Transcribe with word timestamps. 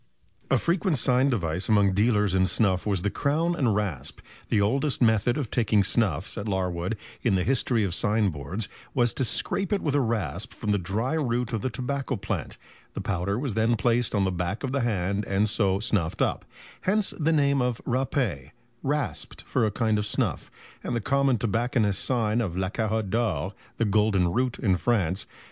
A 0.49 0.57
frequent 0.57 0.97
sign 0.97 1.29
device 1.29 1.69
among 1.69 1.93
dealers 1.93 2.33
in 2.33 2.47
snuff 2.47 2.87
was 2.87 3.03
the 3.03 3.11
Crown 3.11 3.53
and 3.55 3.75
Rasp. 3.75 4.19
The 4.49 4.59
oldest 4.59 4.99
method 4.99 5.37
of 5.37 5.51
taking 5.51 5.83
snuff, 5.83 6.27
says 6.27 6.47
Larwood, 6.47 6.97
in 7.21 7.35
the 7.35 7.43
"History 7.43 7.83
of 7.83 7.93
Signboards," 7.93 8.67
was 8.95 9.13
"to 9.13 9.23
scrape 9.23 9.71
it 9.71 9.83
with 9.83 9.93
a 9.93 10.01
rasp 10.01 10.55
from 10.55 10.71
the 10.71 10.79
dry 10.79 11.13
root 11.13 11.53
of 11.53 11.61
the 11.61 11.69
tobacco 11.69 12.15
plant; 12.15 12.57
the 12.95 13.01
powder 13.01 13.37
was 13.37 13.53
then 13.53 13.75
placed 13.75 14.15
on 14.15 14.23
the 14.23 14.31
back 14.31 14.63
of 14.63 14.71
the 14.71 14.81
hand 14.81 15.23
and 15.27 15.47
so 15.47 15.79
snuffed 15.79 16.23
up; 16.23 16.45
hence 16.81 17.13
the 17.19 17.31
name 17.31 17.61
of 17.61 17.79
râpé 17.85 18.53
(rasped) 18.81 19.43
for 19.43 19.67
a 19.67 19.71
kind 19.71 19.99
of 19.99 20.07
snuff, 20.07 20.49
and 20.83 20.95
the 20.95 20.99
common 20.99 21.37
tobacconist's 21.37 22.03
sign 22.03 22.41
of 22.41 22.57
La 22.57 22.69
Carotte 22.69 23.11
d'or 23.11 23.53
(the 23.77 23.85
golden 23.85 24.31
root) 24.33 24.57
in 24.57 24.77
France." 24.77 25.27